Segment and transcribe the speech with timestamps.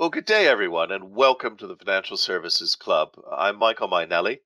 [0.00, 3.10] Well, good day, everyone, and welcome to the Financial Services Club.
[3.30, 4.38] I'm Michael Mainelli.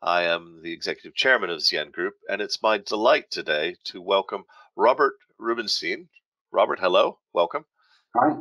[0.00, 4.44] I am the executive chairman of Z/Yen Group, and it's my delight today to welcome
[4.76, 6.08] Robert Rubinstein.
[6.52, 7.66] Robert, hello, welcome.
[8.16, 8.34] Hi.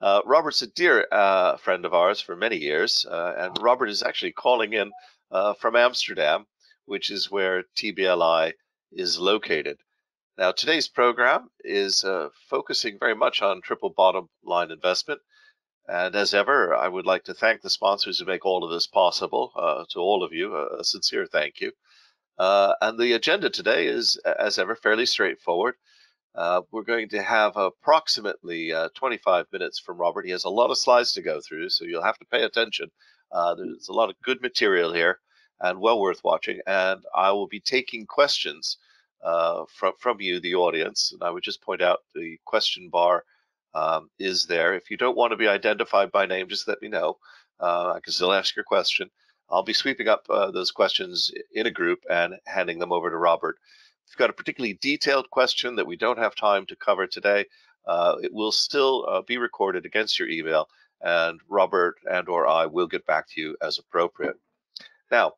[0.00, 4.04] Uh, Robert's a dear uh, friend of ours for many years, uh, and Robert is
[4.04, 4.92] actually calling in
[5.32, 6.46] uh, from Amsterdam,
[6.84, 8.52] which is where TBLI
[8.92, 9.78] is located.
[10.38, 15.20] Now, today's program is uh, focusing very much on triple bottom line investment
[15.88, 18.86] and as ever, I would like to thank the sponsors who make all of this
[18.86, 19.52] possible.
[19.56, 21.72] Uh, to all of you, a sincere thank you.
[22.38, 25.74] Uh, and the agenda today is, as ever, fairly straightforward.
[26.34, 30.24] Uh, we're going to have approximately uh, 25 minutes from Robert.
[30.24, 32.90] He has a lot of slides to go through, so you'll have to pay attention.
[33.30, 35.20] Uh, there's a lot of good material here
[35.60, 36.60] and well worth watching.
[36.66, 38.78] And I will be taking questions
[39.22, 41.12] uh, from, from you, the audience.
[41.12, 43.24] And I would just point out the question bar
[43.74, 44.74] um, is there.
[44.74, 47.18] If you don't want to be identified by name, just let me know.
[47.60, 49.10] Uh, I can still ask your question.
[49.50, 53.16] I'll be sweeping up uh, those questions in a group and handing them over to
[53.16, 53.58] Robert.
[54.06, 57.44] If you've got a particularly detailed question that we don't have time to cover today,
[57.86, 60.68] uh, it will still uh, be recorded against your email,
[61.00, 64.36] and Robert and or I will get back to you as appropriate.
[65.10, 65.32] Now,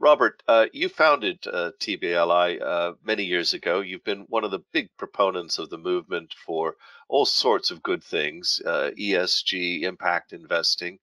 [0.00, 3.80] Robert, uh, you founded uh, TBLI uh, many years ago.
[3.80, 6.76] You've been one of the big proponents of the movement for
[7.08, 10.98] all sorts of good things, uh, ESG, impact investing.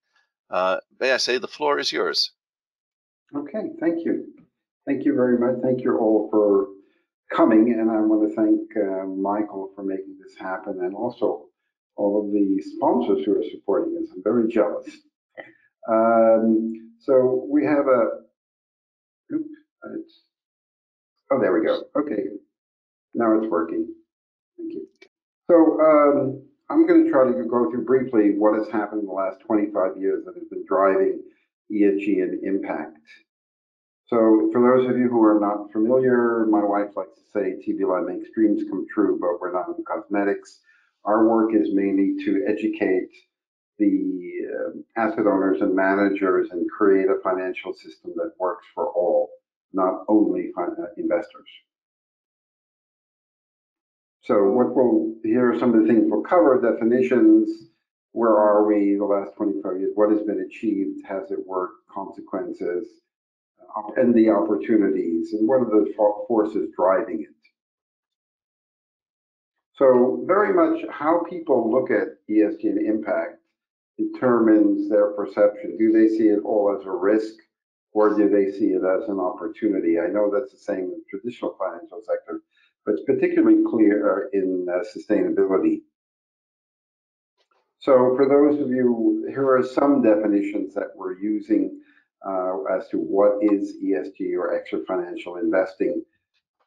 [0.50, 2.32] Uh, may I say the floor is yours?
[3.36, 4.34] Okay, thank you.
[4.88, 5.62] Thank you very much.
[5.62, 6.70] Thank you all for
[7.32, 11.46] coming, and I want to thank uh, Michael for making this happen, and also
[11.98, 14.10] all of the sponsors who are supporting us.
[14.16, 14.88] I'm very jealous.
[15.88, 18.27] Um, so we have a
[19.34, 19.50] Oops,
[19.96, 20.22] it's,
[21.32, 21.84] oh, there we go.
[21.98, 22.24] Okay,
[23.14, 23.94] now it's working.
[24.58, 24.88] Thank you.
[25.50, 29.14] So um, I'm going to try to go through briefly what has happened in the
[29.14, 31.22] last 25 years that has been driving
[31.72, 32.98] ESG and impact.
[34.08, 38.08] So for those of you who are not familiar, my wife likes to say TBLI
[38.08, 40.60] makes dreams come true, but we're not in cosmetics.
[41.06, 43.10] Our work is mainly to educate
[43.80, 49.30] the uh, asset owners and managers and create a financial system that works for all,
[49.74, 50.66] not only uh,
[50.98, 51.50] investors.
[54.24, 57.70] So what we'll, here are some of the things we'll cover, definitions,
[58.12, 62.86] where are we the last 25 years, what has been achieved, has it worked, consequences,
[63.78, 65.94] uh, and the opportunities, and what are the
[66.28, 67.30] forces driving it.
[69.76, 73.38] So very much how people look at ESG and impact
[73.98, 75.78] determines their perception.
[75.78, 77.36] Do they see it all as a risk
[77.94, 80.00] or do they see it as an opportunity?
[80.00, 82.42] I know that's the same in the traditional financial sector,
[82.86, 85.82] but it's particularly clear in uh, sustainability.
[87.80, 91.80] So for those of you, here are some definitions that we're using
[92.28, 96.04] uh, as to what is ESG or extra financial investing.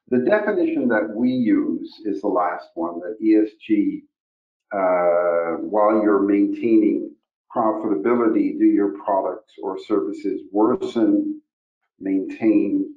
[0.08, 4.02] The definition that we use is the last one, that ESG,
[4.72, 7.14] uh, while you're maintaining
[7.54, 11.40] profitability do your products or services worsen,
[11.98, 12.94] maintain,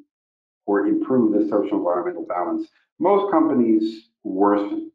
[0.66, 2.68] or improve the social environmental balance?
[3.00, 4.92] Most companies worsen.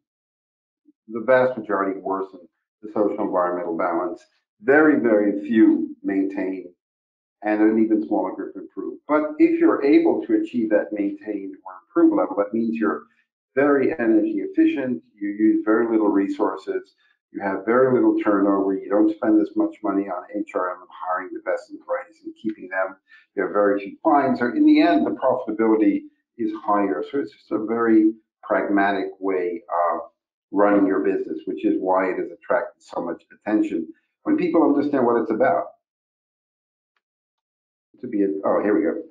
[1.07, 2.41] The vast majority worsen
[2.81, 4.23] the social environmental balance.
[4.61, 6.73] Very, very few maintain,
[7.43, 8.99] and an even smaller group improve.
[9.07, 13.03] But if you're able to achieve that maintain or improve level, that means you're
[13.55, 16.93] very energy efficient, you use very little resources,
[17.31, 18.73] you have very little turnover.
[18.73, 22.69] You don't spend as much money on HRM and hiring the best employees and keeping
[22.69, 22.95] them.
[23.35, 24.39] You have very few fines.
[24.39, 26.01] So in the end, the profitability
[26.37, 27.03] is higher.
[27.11, 29.61] So it's just a very pragmatic way
[29.93, 30.01] of
[30.51, 33.87] running your business, which is why it has attracted so much attention
[34.23, 35.65] when people understand what it's about.
[38.01, 39.03] To be a, oh, here we go.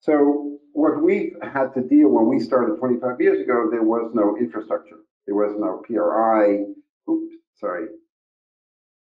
[0.00, 4.36] So what we had to deal when we started 25 years ago, there was no
[4.38, 4.98] infrastructure.
[5.26, 6.64] There was no PRI.
[7.10, 7.86] Oops, sorry,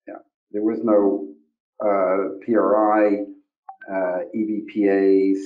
[0.07, 0.15] yeah,
[0.51, 1.27] there was no
[1.83, 3.25] uh, PRI,
[3.91, 5.39] uh, EBPAs,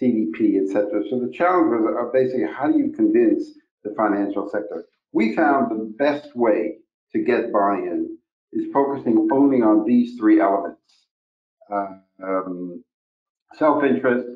[0.00, 1.02] CDP, etc.
[1.10, 3.44] So the challenge was uh, basically how do you convince
[3.84, 4.84] the financial sector?
[5.12, 6.76] We found the best way
[7.12, 8.16] to get buy-in
[8.52, 10.80] is focusing only on these three elements.
[11.72, 12.84] Uh, um,
[13.54, 14.26] self-interest,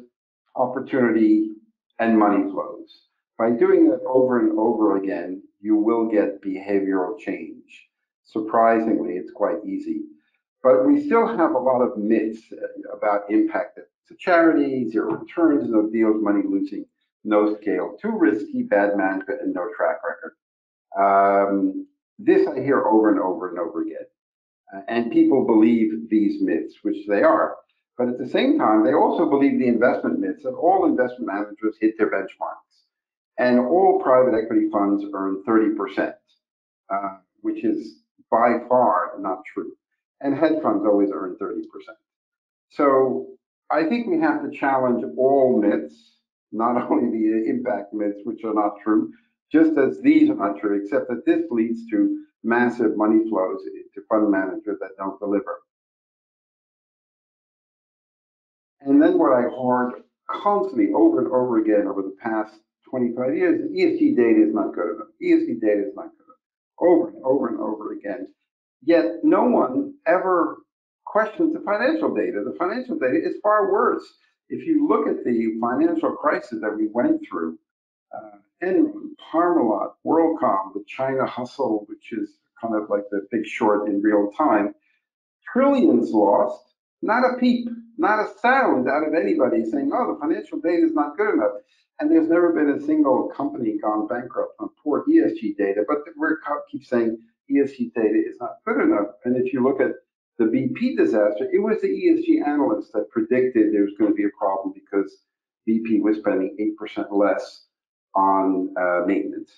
[0.57, 1.51] opportunity,
[1.99, 3.09] and money flows.
[3.39, 7.89] By doing that over and over again, you will get behavioral change.
[8.25, 10.03] Surprisingly, it's quite easy.
[10.63, 13.79] But we still have a lot of myths uh, about impact
[14.09, 16.87] to charity, zero returns, no deals, money losing,
[17.25, 20.37] no scale, too risky, bad management, and no track record.
[20.99, 21.87] Um,
[22.19, 24.07] this I hear over and over and over again.
[24.75, 27.57] Uh, and people believe these myths, which they are.
[27.97, 31.77] But at the same time, they also believe the investment myths that all investment managers
[31.81, 32.65] hit their benchmarks
[33.39, 36.15] and all private equity funds earn 30%,
[36.91, 39.73] uh, which is by far not true.
[40.21, 41.63] And hedge funds always earn 30%.
[42.71, 43.29] So
[43.71, 45.95] I think we have to challenge all myths,
[46.53, 49.13] not only the impact myths, which are not true,
[49.53, 53.61] just as these are not true, except that this leads to massive money flows
[53.95, 55.61] to fund managers that don't deliver.
[58.81, 62.55] And then what I heard constantly over and over again over the past
[62.91, 65.09] 25 years, ESG data is not good enough.
[65.23, 66.24] ESG data is not good enough.
[66.85, 68.29] Over and over and over again.
[68.83, 70.59] Yet no one ever
[71.07, 72.43] questions the financial data.
[72.45, 74.05] The financial data is far worse.
[74.49, 77.59] If you look at the financial crisis that we went through,
[78.15, 83.89] uh, Enron, Parmalat, WorldCom, the China hustle, which is kind of like the big short
[83.89, 84.75] in real time,
[85.53, 90.61] trillions lost, not a peep, not a sound out of anybody saying, oh, the financial
[90.61, 91.53] data is not good enough.
[92.01, 96.29] And there's never been a single company gone bankrupt on poor ESG data, but we
[96.71, 97.19] keep saying
[97.51, 99.09] ESG data is not good enough.
[99.25, 99.93] And if you look at
[100.39, 104.25] the BP disaster, it was the ESG analysts that predicted there was going to be
[104.25, 105.19] a problem because
[105.69, 107.67] BP was spending 8% less
[108.17, 109.53] on uh, maintenance.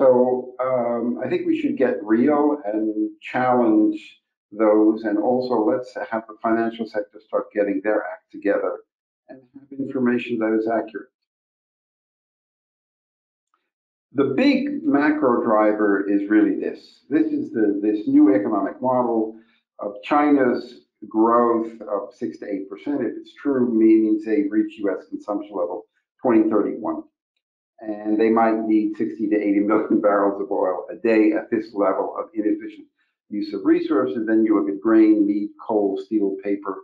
[0.00, 4.17] So um, I think we should get real and challenge
[4.52, 8.78] those, and also let's have the financial sector start getting their act together
[9.28, 11.08] and have information that is accurate.
[14.12, 17.02] The big macro driver is really this.
[17.10, 19.36] This is the this new economic model
[19.80, 23.02] of China's growth of six to eight percent.
[23.02, 25.04] If it's true, means they reach U.S.
[25.08, 25.84] consumption level
[26.24, 27.02] 2031
[27.80, 31.72] and they might need 60 to 80 million barrels of oil a day at this
[31.74, 32.86] level of inefficient
[33.30, 34.26] use of resources.
[34.26, 36.76] Then you look at grain, meat, coal, steel, paper,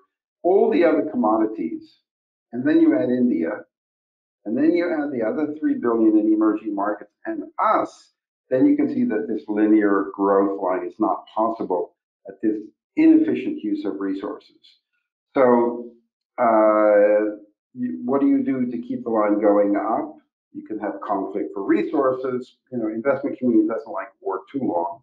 [0.42, 1.98] all the other commodities,
[2.52, 3.64] and then you add India,
[4.44, 8.12] and then you add the other 3 billion in emerging markets and us,
[8.50, 11.94] then you can see that this linear growth line is not possible
[12.28, 12.56] at this
[12.96, 14.56] inefficient use of resources.
[15.34, 15.90] So
[16.38, 17.36] uh,
[18.04, 20.18] what do you do to keep the line going up?
[20.52, 22.56] You can have conflict for resources.
[22.70, 25.02] You know, investment community doesn't like war too long.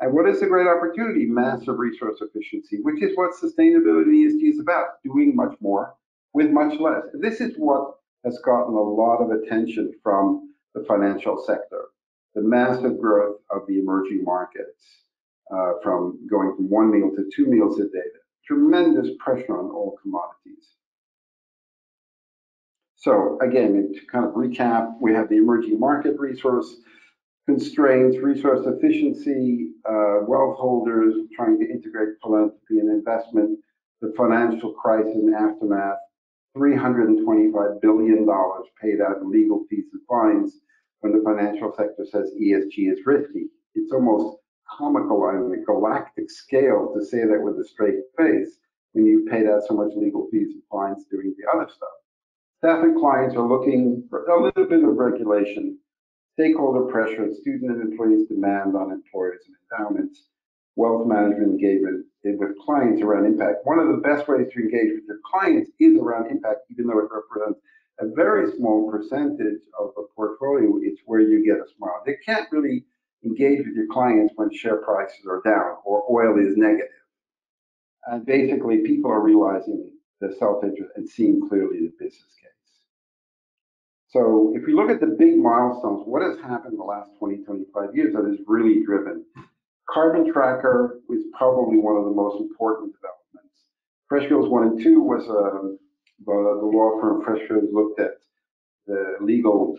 [0.00, 1.26] And what is the great opportunity?
[1.26, 5.94] Massive resource efficiency, which is what sustainability ESG is about, doing much more
[6.34, 7.02] with much less.
[7.14, 11.86] This is what has gotten a lot of attention from the financial sector.
[12.34, 14.84] The massive growth of the emerging markets,
[15.52, 18.08] uh, from going from one meal to two meals a day,
[18.46, 20.74] tremendous pressure on all commodities.
[22.96, 26.76] So again, to kind of recap, we have the emerging market resource
[27.46, 33.58] constraints, resource efficiency, uh, wealth holders trying to integrate philanthropy and investment,
[34.00, 35.96] the financial crisis and aftermath,
[36.56, 38.26] $325 billion
[38.80, 40.60] paid out in legal fees and fines
[41.00, 43.46] when the financial sector says ESG is risky.
[43.74, 44.38] It's almost
[44.68, 48.58] comical on a galactic scale to say that with a straight face
[48.92, 51.88] when you paid out so much legal fees and fines doing the other stuff.
[52.58, 55.78] Staff and clients are looking for a little bit of regulation,
[56.38, 60.28] stakeholder pressure, student and employees demand on employers and endowments,
[60.76, 63.56] wealth management engagement with clients around impact.
[63.64, 67.00] One of the best ways to engage with your clients is around impact, even though
[67.00, 67.58] it represents
[67.98, 72.02] a very small percentage of a portfolio, it's where you get a smile.
[72.06, 72.84] They can't really
[73.24, 76.86] engage with your clients when share prices are down or oil is negative.
[78.06, 79.90] And basically, people are realizing
[80.20, 82.52] the self-interest and seeing clearly the business case.
[84.08, 87.44] So if we look at the big milestones, what has happened in the last 20,
[87.44, 89.24] 25 years that has really driven?
[89.90, 93.68] Carbon Tracker was probably one of the most important developments.
[94.10, 95.76] Freshfields 1 and 2 was uh,
[96.24, 98.12] the, the law firm Freshfields looked at
[98.86, 99.76] the legal,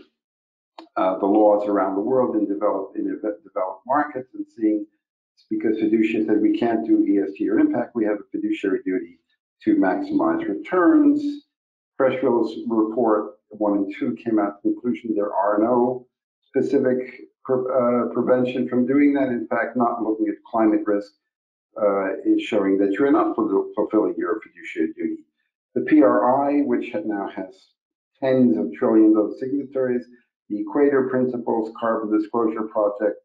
[0.96, 4.86] uh, the laws around the world in developed, in developed markets and seeing
[5.50, 9.18] because fiduciary said we can't do ESG or impact, we have a fiduciary duty
[9.64, 11.46] to maximize returns.
[11.98, 16.08] Freshfield's report one and two came out the conclusion there are no
[16.48, 19.30] specific uh, prevention from doing that.
[19.30, 21.12] In fact, not looking at climate risk
[21.82, 25.24] uh, is showing that you're not fulfilling your fiduciary duty.
[25.76, 27.56] The PRI, which now has
[28.20, 30.06] tens of trillions of signatories,
[30.50, 33.18] the Equator Principles Carbon Disclosure Project,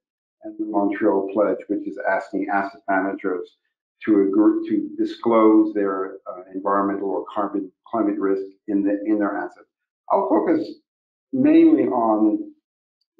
[0.45, 3.57] and the Montreal Pledge, which is asking asset managers
[4.05, 9.37] to agree to disclose their uh, environmental or carbon climate risk in the in their
[9.37, 9.74] assets.
[10.11, 10.67] I'll focus
[11.33, 12.53] mainly on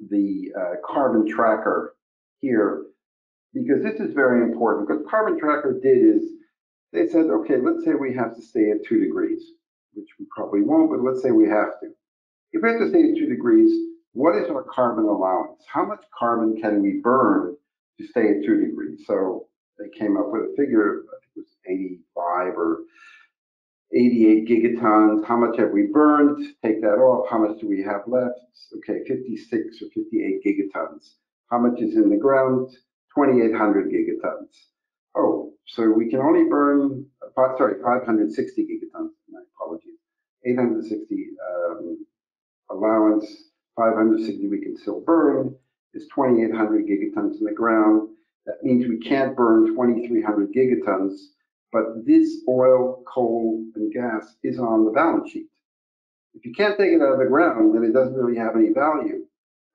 [0.09, 1.95] the uh, carbon tracker
[2.41, 2.83] here.
[3.53, 4.89] because this is very important.
[4.89, 6.23] What Carbon Tracker did is
[6.93, 9.41] they said, okay, let's say we have to stay at two degrees,
[9.93, 11.87] which we probably won't, but let's say we have to.
[12.53, 13.71] If we have to stay at two degrees,
[14.13, 15.63] what is our carbon allowance?
[15.71, 17.55] How much carbon can we burn
[17.99, 19.01] to stay at two degrees?
[19.07, 19.47] So
[19.79, 22.79] they came up with a figure, I think it was 85 or
[23.93, 25.25] 88 gigatons.
[25.25, 26.55] How much have we burned?
[26.63, 27.29] Take that off.
[27.29, 28.39] How much do we have left?
[28.77, 31.13] Okay, 56 or 58 gigatons.
[31.49, 32.69] How much is in the ground?
[33.15, 34.49] 2,800 gigatons.
[35.15, 39.09] Oh, so we can only burn, sorry, 560 gigatons.
[39.29, 39.99] My apologies.
[40.45, 42.05] 860 um,
[42.69, 43.25] allowance,
[43.77, 45.55] 560 we can still burn.
[45.93, 48.09] Is 2,800 gigatons in the ground.
[48.45, 51.13] That means we can't burn 2,300 gigatons
[51.71, 55.49] but this oil, coal, and gas is on the balance sheet.
[56.33, 58.73] If you can't take it out of the ground, then it doesn't really have any
[58.73, 59.25] value.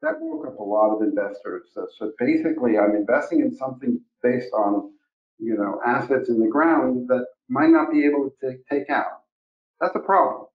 [0.02, 1.68] That woke up a lot of investors.
[1.74, 4.92] So, so basically, I'm investing in something based on,
[5.38, 9.22] you know, assets in the ground that might not be able to take out.
[9.80, 10.46] That's a problem.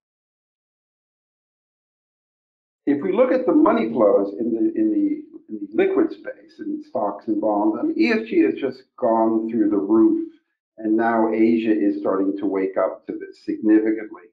[2.86, 6.60] If we look at the money flows in the in the, in the liquid space
[6.60, 10.35] in stocks and bonds, I mean, ESG has just gone through the roof
[10.78, 14.24] and now Asia is starting to wake up to this significantly.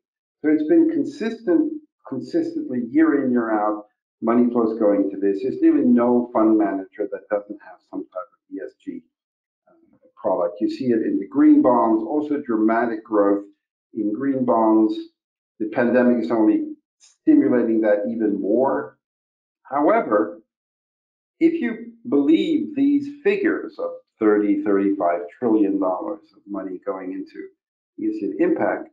[0.41, 1.73] So it's been consistent,
[2.09, 3.85] consistently year in, year out,
[4.21, 5.43] money flows going to this.
[5.43, 9.03] There's nearly no fund manager that doesn't have some type of ESG
[9.69, 9.73] uh,
[10.17, 10.61] product.
[10.61, 13.45] You see it in the green bonds, also dramatic growth
[13.95, 14.95] in green bonds.
[15.61, 18.99] The pandemic is only stimulating that even more.
[19.63, 20.41] However,
[21.41, 23.91] if you believe these figures of
[24.23, 27.49] 30, 35 trillion dollars of money going into
[28.01, 28.89] ESG impact.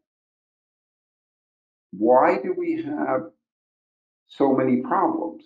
[1.92, 3.30] Why do we have
[4.28, 5.44] so many problems?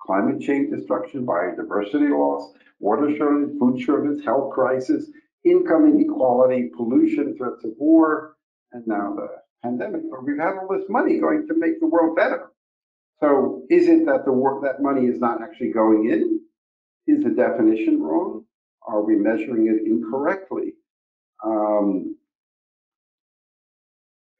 [0.00, 5.10] Climate change destruction, biodiversity loss, water shortage, food shortage, health crisis,
[5.44, 8.36] income inequality, pollution, threats of war,
[8.72, 9.28] and now the
[9.64, 10.02] pandemic.
[10.08, 12.52] But we've had all this money going to make the world better.
[13.18, 16.40] So is it that the work that money is not actually going in?
[17.06, 18.43] Is the definition wrong?
[18.86, 20.74] Are we measuring it incorrectly?
[21.44, 22.16] Um,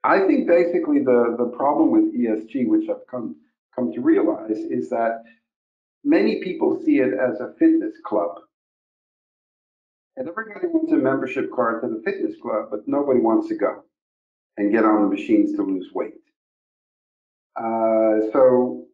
[0.04, 3.36] I think basically the, the problem with ESG, which I've come,
[3.74, 5.22] come to realize, is that
[6.04, 8.36] many people see it as a fitness club.
[10.16, 13.82] And everybody wants a membership card to the fitness club, but nobody wants to go
[14.58, 16.14] and get on the machines to lose weight.
[17.56, 18.84] Uh, so,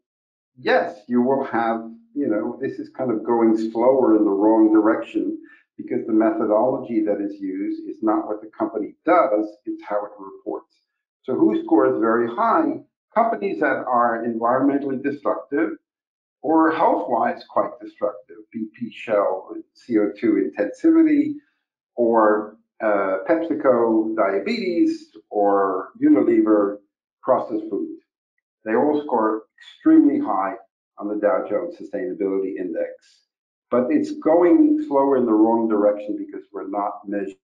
[0.57, 4.73] yes, you will have you know, this is kind of going slower in the wrong
[4.73, 5.39] direction
[5.77, 10.11] because the methodology that is used is not what the company does, it's how it
[10.19, 10.77] reports.
[11.23, 12.81] So who scores very high?
[13.15, 15.71] Companies that are environmentally destructive
[16.43, 21.35] or health-wise quite destructive, BP Shell CO2 intensivity,
[21.97, 26.79] or uh, PepsiCo diabetes, or Unilever
[27.23, 27.99] processed food.
[28.65, 30.55] They all score extremely high
[31.01, 32.93] on the Dow Jones Sustainability Index.
[33.71, 37.37] But it's going slower in the wrong direction because we're not measuring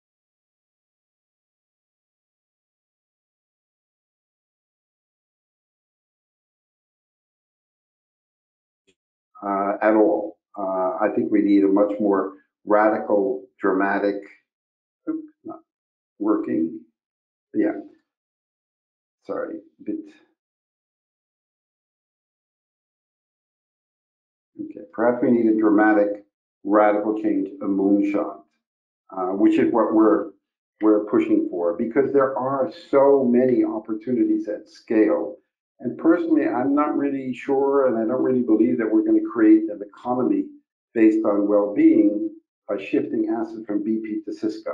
[9.43, 10.37] uh, at all.
[10.59, 12.35] Uh, I think we need a much more
[12.65, 14.17] radical, dramatic,
[15.09, 15.61] oops, not
[16.19, 16.81] working,
[17.55, 17.79] yeah,
[19.25, 19.97] sorry, bit
[24.61, 26.25] Okay, perhaps we need a dramatic,
[26.65, 28.41] radical change, a moonshot,
[29.11, 30.31] uh, which is what we're
[30.83, 35.37] we're pushing for because there are so many opportunities at scale.
[35.81, 39.31] And personally, I'm not really sure, and I don't really believe that we're going to
[39.31, 40.45] create an economy
[40.95, 42.31] based on well-being
[42.69, 44.73] by shifting assets from BP to Cisco.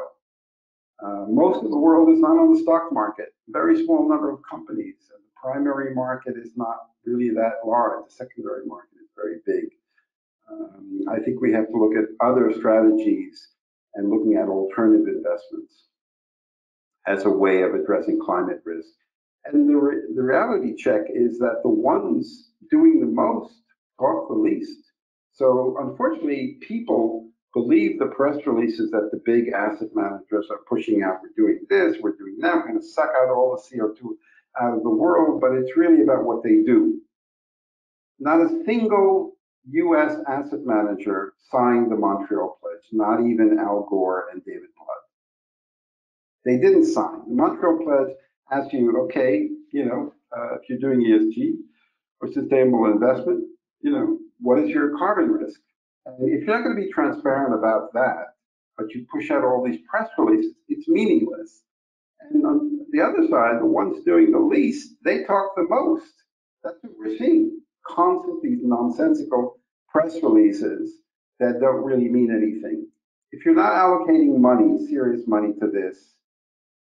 [1.05, 3.35] Uh, most of the world is not on the stock market.
[3.49, 4.95] Very small number of companies.
[5.09, 8.05] The primary market is not really that large.
[8.09, 8.92] The secondary market
[9.23, 9.71] very big.
[10.51, 13.49] Um, I think we have to look at other strategies
[13.95, 15.87] and looking at alternative investments
[17.07, 18.89] as a way of addressing climate risk.
[19.45, 23.55] And the, re the reality check is that the ones doing the most
[23.99, 24.79] talk the least.
[25.33, 31.21] So unfortunately, people believe the press releases that the big asset managers are pushing out.
[31.23, 34.17] We're doing this, we're doing that, we're going to suck out all the CO2
[34.61, 37.01] out of the world, but it's really about what they do.
[38.19, 39.33] Not a single
[39.71, 40.17] U.S.
[40.29, 44.89] asset manager signed the Montreal Pledge, not even Al Gore and David Platt.
[46.45, 47.29] They didn't sign.
[47.29, 48.17] The Montreal Pledge
[48.51, 51.55] asks you, okay, you know, uh, if you're doing ESG
[52.21, 53.45] or sustainable investment,
[53.81, 55.61] you know, what is your carbon risk?
[56.07, 58.35] And if you're not going to be transparent about that,
[58.77, 61.63] but you push out all these press releases, it's meaningless.
[62.21, 66.13] And on the other side, the ones doing the least, they talk the most.
[66.65, 67.62] That's what we're seeing.
[67.87, 69.59] Constant these nonsensical
[69.89, 70.99] press releases
[71.41, 72.87] that don't really mean anything.
[73.33, 76.15] If you're not allocating money, serious money to this,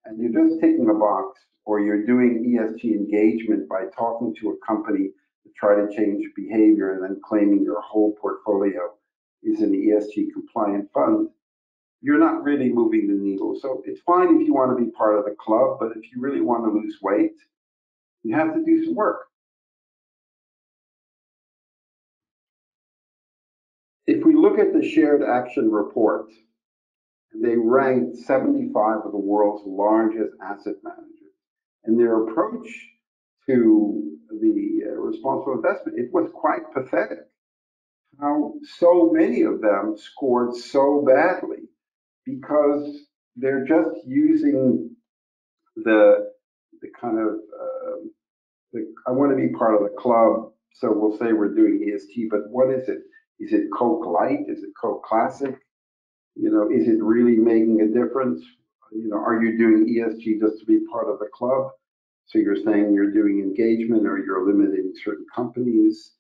[0.06, 4.66] and you're just ticking a box, or you're doing ESG engagement by talking to a
[4.66, 5.10] company
[5.44, 8.94] to try to change behavior and then claiming your whole portfolio
[9.44, 11.30] is an ESG compliant fund,
[12.02, 13.58] you're not really moving the needle.
[13.62, 16.22] So it's fine if you want to be part of the club, but if you
[16.22, 17.36] really want to lose weight,
[18.24, 19.28] you have to do some work.
[24.44, 26.26] Look at the ShareAction report,
[27.34, 31.38] they ranked 75 of the world's largest asset managers.
[31.86, 32.68] And their approach
[33.48, 37.20] to the uh, responsible investment, it was quite pathetic.
[38.20, 41.70] How so many of them scored so badly
[42.26, 43.00] because
[43.38, 44.94] they're just using
[45.78, 46.32] the
[46.82, 47.96] the kind of uh,
[48.74, 52.28] the, I want to be part of the club, so we'll say we're doing ESG,
[52.30, 53.00] but what is it?
[53.40, 54.46] Is it Coke Light?
[54.48, 55.56] Is it Coke Classic?
[56.36, 58.44] You know, is it really making a difference?
[58.92, 61.72] You know, are you doing ESG just to be part of the club?
[62.26, 66.14] So you're saying you're doing engagement or you're limiting certain companies.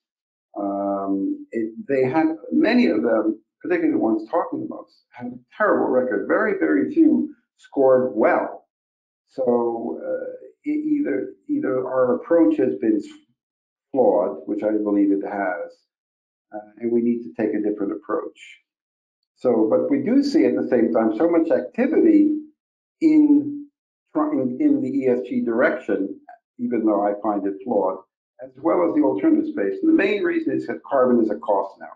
[0.59, 5.87] Um, it, they had many of them particularly the ones talking about, had a terrible
[5.87, 6.27] record.
[6.27, 8.65] Very, very few scored well.
[9.29, 13.01] So uh, either either our approach has been
[13.91, 15.77] flawed, which I believe it has,
[16.53, 18.39] Uh, and we need to take a different approach.
[19.35, 22.31] So, but we do see at the same time so much activity
[23.01, 23.67] in
[24.15, 26.19] in, in the ESG direction,
[26.59, 27.97] even though I find it flawed,
[28.43, 29.79] as well as the alternative space.
[29.81, 31.93] And the main reason is that carbon is a cost now.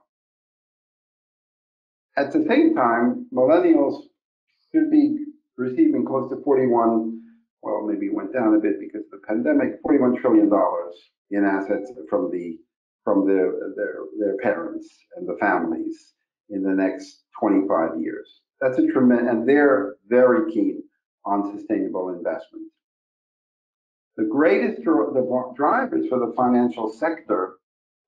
[2.18, 4.02] At the same time, millennials
[4.72, 5.26] should be
[5.58, 7.22] receiving close to 41,
[7.62, 10.96] well, maybe went down a bit because of the pandemic, 41 trillion dollars
[11.30, 12.58] in assets from the
[13.08, 16.12] from the, their their parents and the families
[16.50, 18.42] in the next 25 years.
[18.60, 20.84] That's a tremendous, and they're very keen
[21.24, 22.66] on sustainable investment.
[24.18, 27.54] The greatest the drivers for the financial sector,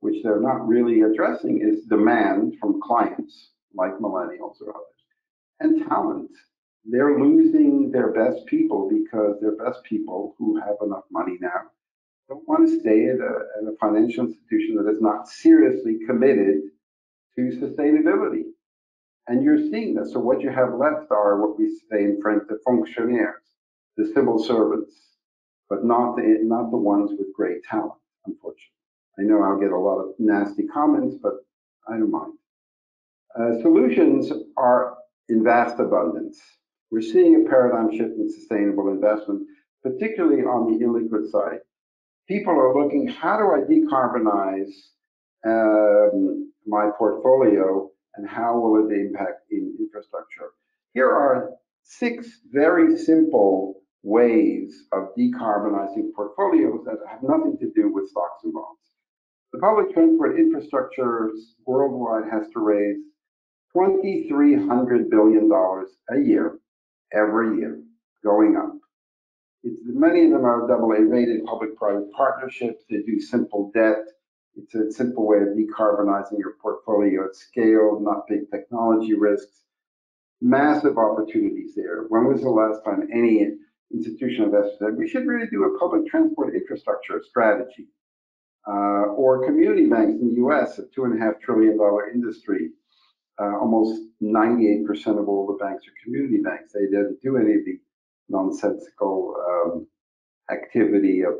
[0.01, 4.99] which they're not really addressing, is demand from clients like millennials or others,
[5.61, 6.31] and talent.
[6.83, 11.71] They're losing their best people because their best people who have enough money now
[12.29, 16.61] don't want to stay at a, at a financial institution that is not seriously committed
[17.35, 18.43] to sustainability.
[19.27, 20.07] And you're seeing that.
[20.07, 23.41] So what you have left are what we say in French, the fonctionnaires,
[23.97, 24.93] the civil servants,
[25.69, 28.73] but not the not the ones with great talent, unfortunately.
[29.19, 31.33] I know I'll get a lot of nasty comments, but
[31.87, 32.33] I don't mind.
[33.39, 34.97] Uh, solutions are
[35.29, 36.39] in vast abundance.
[36.91, 39.47] We're seeing a paradigm shift in sustainable investment,
[39.83, 41.59] particularly on the illiquid side.
[42.29, 44.69] People are looking, how do I decarbonize
[45.47, 50.51] um, my portfolio and how will it impact in infrastructure?
[50.93, 51.49] Here are
[51.81, 58.53] six very simple ways of decarbonizing portfolios that have nothing to do with stocks and
[58.53, 58.79] bonds.
[59.51, 61.31] The public transport infrastructure
[61.65, 62.97] worldwide has to raise
[63.75, 66.59] $2,300 billion a year,
[67.11, 67.81] every year,
[68.23, 68.78] going up.
[69.63, 72.83] It's, many of them are double A rated public-private partnerships.
[72.89, 74.05] They do simple debt.
[74.55, 79.63] It's a simple way of decarbonizing your portfolio at scale, not big technology risks.
[80.41, 82.05] Massive opportunities there.
[82.09, 83.57] When was the last time any
[83.93, 87.87] institutional investor said, we should really do a public transport infrastructure strategy?
[88.67, 91.77] Uh, or community banks in the US, a $2.5 trillion
[92.13, 92.69] industry,
[93.39, 94.85] uh, almost 98%
[95.19, 96.73] of all the banks are community banks.
[96.73, 97.79] They didn't do any of the
[98.39, 99.87] nonsensical um,
[100.51, 101.33] activity of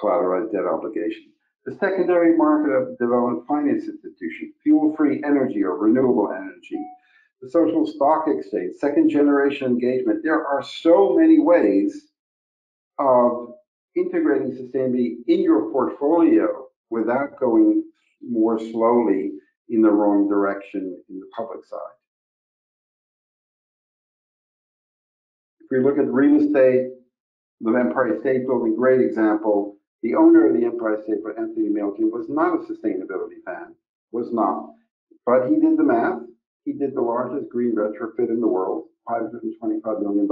[0.00, 1.32] collateralized debt obligation.
[1.66, 6.80] The secondary market of development finance institution, fuel-free energy or renewable energy,
[7.42, 10.20] the social stock exchange, second generation engagement.
[10.22, 12.08] There are so many ways
[12.98, 13.54] of
[13.96, 17.84] integrating sustainability in your portfolio without going
[18.22, 19.32] more slowly
[19.68, 21.99] in the wrong direction in the public side.
[25.70, 26.90] We look at real estate,
[27.60, 29.76] the Empire State Building, great example.
[30.02, 33.76] The owner of the Empire State Building, Anthony Malkin, was not a sustainability fan,
[34.10, 34.70] was not.
[35.26, 36.22] But he did the math.
[36.64, 40.28] He did the largest green retrofit in the world, $525 million.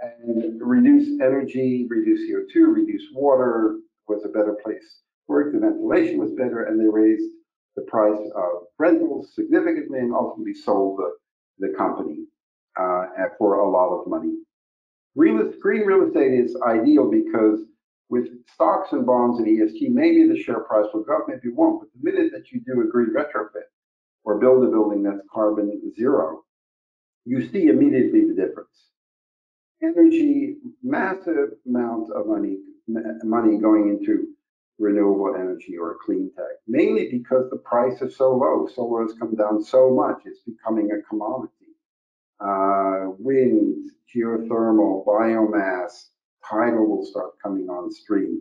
[0.00, 5.02] And reduce energy, reduce CO2, reduce water, was a better place.
[5.28, 7.30] Work, the ventilation was better, and they raised
[7.76, 12.24] the price of rentals significantly and ultimately sold the, the company
[12.78, 13.04] uh,
[13.38, 14.34] for a lot of money.
[15.14, 17.60] Real, green real estate is ideal because
[18.08, 21.54] with stocks and bonds and ESG, maybe the share price will go up, maybe it
[21.54, 21.80] won't.
[21.80, 23.68] But the minute that you do a green retrofit
[24.24, 26.42] or build a building that's carbon zero,
[27.24, 28.90] you see immediately the difference.
[29.82, 32.58] Energy, massive amounts of money,
[33.24, 34.28] money going into
[34.78, 38.66] renewable energy or clean tech, mainly because the price is so low.
[38.74, 41.59] Solar has come down so much, it's becoming a commodity.
[42.40, 46.06] Uh, wind, geothermal, biomass,
[46.48, 48.40] tidal will start coming on stream.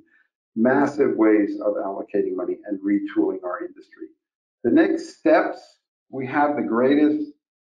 [0.55, 4.07] Massive ways of allocating money and retooling our industry.
[4.63, 5.59] The next steps,
[6.09, 7.31] we have the greatest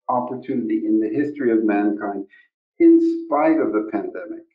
[0.09, 2.25] opportunity in the history of mankind,
[2.79, 4.45] in spite of the pandemic.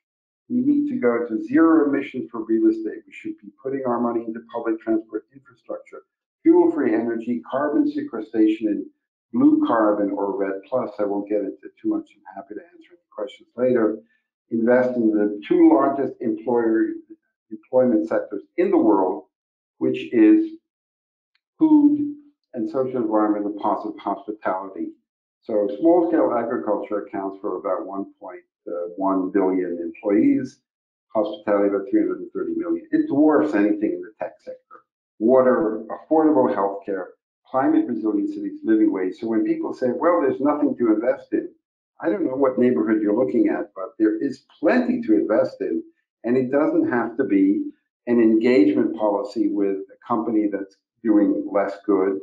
[0.48, 3.02] We need to go to zero emission for real estate.
[3.06, 6.02] We should be putting our money into public transport infrastructure,
[6.42, 8.86] fuel-free energy, carbon sequestration, and
[9.32, 10.62] blue carbon or REDD+.
[10.98, 12.08] I won't get into too much.
[12.14, 13.98] I'm happy to answer any questions later.
[14.50, 16.88] Invest in the two largest employer
[17.50, 19.24] employment sectors in the world,
[19.78, 20.52] which is
[21.58, 22.14] food
[22.54, 24.88] and social environmental positive hospitality.
[25.42, 28.08] So small scale agriculture accounts for about 1.1
[28.68, 30.60] uh, billion employees,
[31.14, 32.86] hospitality about 330 million.
[32.90, 34.58] It dwarfs anything in the tech sector.
[35.18, 37.06] Water, affordable healthcare,
[37.52, 39.16] climate resilience cities, living wage.
[39.20, 41.50] So when people say, well, there's nothing to invest in,
[42.00, 45.82] I don't know what neighborhood you're looking at, but there is plenty to invest in.
[46.24, 47.62] And it doesn't have to be
[48.06, 52.20] an engagement policy with a company that's doing less good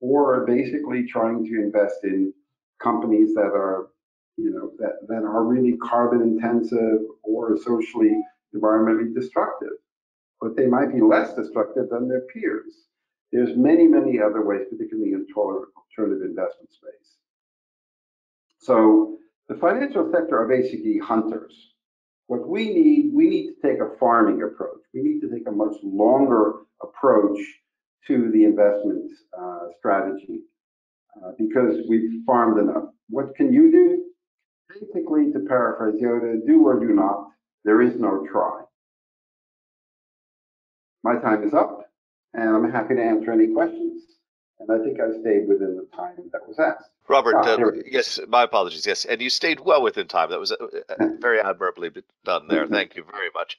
[0.00, 2.34] or basically trying to invest in
[2.82, 3.90] companies that are,
[4.36, 8.20] you know, that, that are really carbon intensive or socially
[8.54, 9.76] environmentally destructive.
[10.40, 12.74] But they might be less destructive than their peers.
[13.34, 17.16] There's many, many other ways, particularly in the alternative investment space.
[18.60, 19.18] So
[19.48, 21.52] the financial sector are basically hunters.
[22.28, 24.78] What we need, we need to take a farming approach.
[24.94, 27.40] We need to take a much longer approach
[28.06, 30.42] to the investment uh, strategy
[31.16, 32.84] uh, because we've farmed enough.
[33.08, 34.04] What can you do?
[34.68, 37.30] Basically, to paraphrase Yoda, do or do not.
[37.64, 38.60] There is no try.
[41.02, 41.84] My time is up,
[42.34, 44.02] and I'm happy to answer any questions.
[44.60, 46.90] And I think I stayed within the time that was asked.
[47.08, 48.86] Robert, ah, uh, yes, my apologies.
[48.86, 50.30] Yes, and you stayed well within time.
[50.30, 50.56] That was uh,
[50.88, 51.90] uh, very admirably
[52.24, 52.66] done there.
[52.66, 53.58] Thank you very much.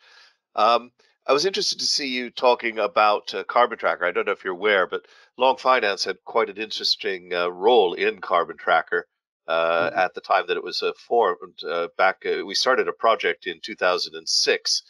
[0.55, 0.91] Um,
[1.27, 4.05] I was interested to see you talking about uh, Carbon Tracker.
[4.05, 5.05] I don't know if you're aware, but
[5.37, 9.07] Long Finance had quite an interesting uh, role in Carbon Tracker
[9.47, 9.99] uh, mm-hmm.
[9.99, 11.63] at the time that it was uh, formed.
[11.67, 14.83] Uh, back, uh, we started a project in 2006,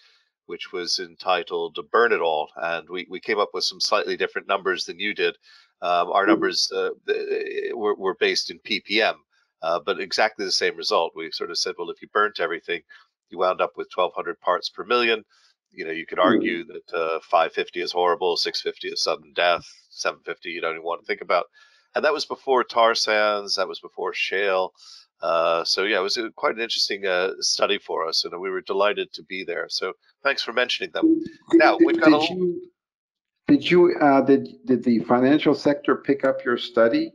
[0.45, 4.47] which was entitled "Burn It All," and we we came up with some slightly different
[4.47, 5.35] numbers than you did.
[5.81, 6.31] Um, our mm-hmm.
[6.31, 6.71] numbers
[7.73, 9.15] were, were based in ppm,
[9.61, 11.13] but exactly the same result.
[11.15, 12.81] We sort of said, well, if you burnt everything,
[13.29, 15.23] you wound up with 1,200 parts per million
[15.75, 16.27] you know, you could hmm.
[16.27, 21.01] argue that uh, 550 is horrible, 650 is sudden death, 750 you don't even want
[21.01, 21.45] to think about.
[21.93, 24.73] And that was before tar sands, that was before shale.
[25.21, 28.49] Uh, so yeah, it was a, quite an interesting uh, study for us, and we
[28.49, 29.65] were delighted to be there.
[29.69, 31.23] So thanks for mentioning them.
[31.53, 32.21] Now we've got.
[32.21, 32.71] Did a, you
[33.47, 37.13] did you uh, did did the financial sector pick up your study?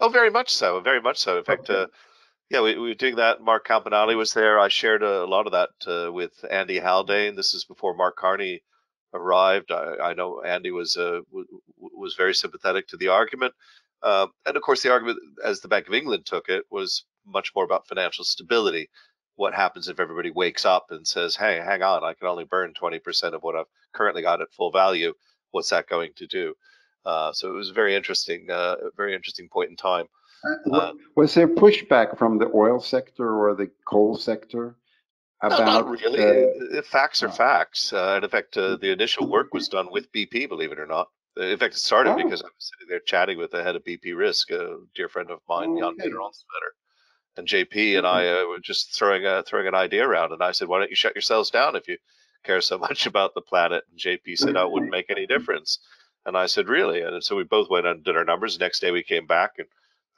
[0.00, 1.38] Oh, very much so, very much so.
[1.38, 1.82] In fact, okay.
[1.82, 1.86] Uh,
[2.50, 3.42] yeah, we, we were doing that.
[3.42, 4.58] Mark Campanale was there.
[4.58, 7.36] I shared a, a lot of that uh, with Andy Haldane.
[7.36, 8.62] This is before Mark Carney
[9.14, 9.70] arrived.
[9.70, 13.54] I, I know Andy was uh, w- was very sympathetic to the argument,
[14.02, 17.52] uh, and of course, the argument, as the Bank of England took it, was much
[17.54, 18.88] more about financial stability.
[19.36, 22.74] What happens if everybody wakes up and says, "Hey, hang on, I can only burn
[22.74, 25.14] 20% of what I've currently got at full value.
[25.50, 26.54] What's that going to do?"
[27.04, 30.06] Uh, so it was a very interesting, uh, very interesting point in time.
[30.70, 34.76] Uh, was there pushback from the oil sector or the coal sector
[35.42, 35.58] about?
[35.60, 36.78] No, not really.
[36.78, 37.92] Uh, facts are facts.
[37.92, 41.08] Uh, in fact, uh, the initial work was done with BP, believe it or not.
[41.36, 42.16] In fact, it started oh.
[42.16, 45.30] because I was sitting there chatting with the head of BP Risk, a dear friend
[45.30, 46.04] of mine, oh, Jan okay.
[46.04, 46.72] Peter Onstwedder.
[47.36, 50.52] And JP and I uh, were just throwing a, throwing an idea around, and I
[50.52, 51.96] said, "Why don't you shut yourselves down if you
[52.44, 55.78] care so much about the planet?" And JP said, "Oh, it wouldn't make any difference."
[56.26, 58.58] And I said, "Really?" And so we both went and did our numbers.
[58.58, 59.68] The next day we came back and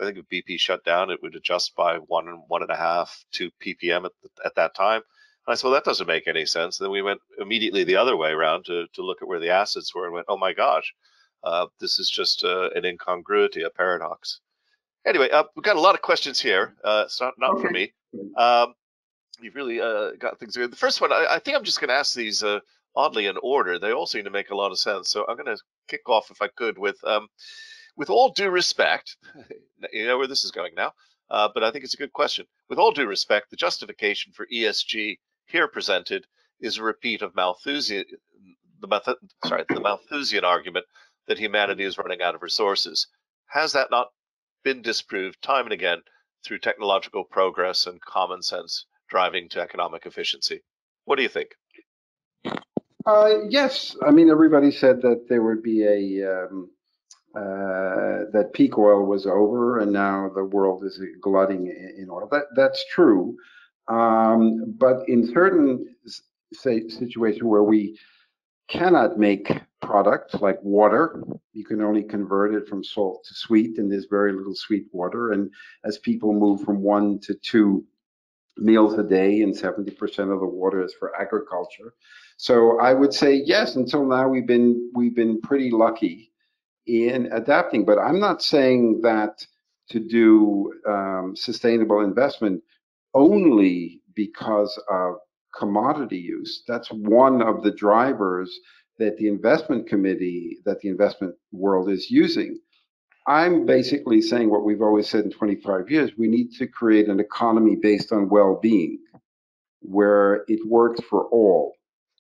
[0.03, 2.77] I think if BP shut down, it would adjust by one and one and a
[2.77, 5.03] half, two ppm at, the, at that time.
[5.47, 6.79] And I said, well, that doesn't make any sense.
[6.79, 9.51] And then we went immediately the other way around to, to look at where the
[9.51, 10.93] assets were and went, oh my gosh,
[11.45, 14.41] uh, this is just uh, an incongruity, a paradox.
[15.07, 16.75] Anyway, uh, we've got a lot of questions here.
[16.85, 17.63] Uh, it's not, not okay.
[17.63, 17.93] for me.
[18.37, 18.75] Um,
[19.41, 20.71] you've really uh, got things good.
[20.71, 22.61] The first one, I, I think I'm just going to ask these uh,
[22.95, 23.79] oddly in order.
[23.79, 25.11] They all seem to make a lot of sense.
[25.11, 27.29] So I'm going to kick off, if I could, with um,
[27.97, 29.17] with all due respect,
[29.93, 30.93] you know where this is going now,
[31.31, 32.47] uh, but I think it's a good question.
[32.69, 36.27] With all due respect, the justification for ESG here presented
[36.61, 38.05] is a repeat of Malthusian,
[38.81, 40.87] the Malth- sorry, the Malthusian argument
[41.27, 43.07] that humanity is running out of resources.
[43.47, 44.09] Has that not
[44.63, 46.03] been disproved time and again
[46.45, 50.63] through technological progress and common sense driving to economic efficiency?
[51.05, 51.51] What do you think?
[53.05, 56.71] Uh, yes, I mean everybody said that there would be a um,
[57.35, 62.29] uh, that peak oil was over, and now the world is glutting in oil.
[62.31, 63.37] That that's true,
[63.89, 65.97] um, but in certain
[66.53, 67.99] say situations where we
[68.69, 69.51] cannot make
[69.83, 74.33] products like water, you can only convert it from salt to sweet, and there's very
[74.33, 75.33] little sweet water.
[75.33, 75.51] And
[75.85, 77.85] as people move from one to two
[78.57, 79.93] meals a day, and 70%
[80.33, 81.95] of the water is for agriculture.
[82.37, 83.77] So I would say yes.
[83.77, 86.33] Until now, we've been we've been pretty lucky
[86.87, 87.85] in adapting.
[87.85, 89.47] But I'm not saying that
[89.91, 92.63] to do um, sustainable investment
[93.15, 95.17] only because of
[95.55, 96.63] commodity use.
[96.67, 98.51] That's one of the drivers
[98.99, 102.59] that the investment committee, that the investment world is using.
[103.27, 107.21] I'm basically saying what we've always said in 25 years we need to create an
[107.21, 108.99] economy based on well being
[109.81, 111.75] where it works for all.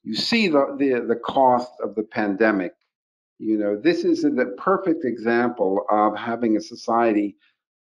[0.04, 2.72] You see the, the, the cost of the pandemic
[3.42, 7.36] you know, this is a perfect example of having a society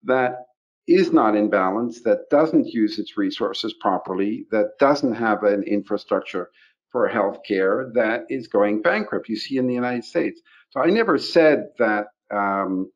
[0.04, 0.44] that
[0.86, 6.50] is not in balance, that doesn't use its resources properly, that doesn't have an infrastructure
[6.90, 9.28] for healthcare, that is going bankrupt.
[9.28, 10.40] You see in the United States.
[10.70, 12.90] So I never said that um,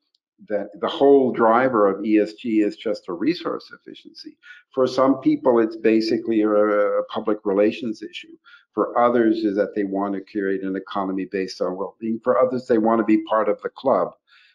[0.48, 4.38] that the whole driver of ESG is just a resource efficiency.
[4.74, 8.37] For some people, it's basically a, a, public relations issue.
[8.72, 12.20] For others, is that they want to create an economy based on well-being.
[12.22, 14.12] For others, they want to be part of the club.